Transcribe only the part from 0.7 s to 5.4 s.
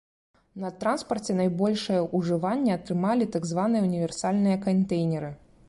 транспарце найбольшае ўжыванне атрымалі так званыя універсальныя кантэйнеры.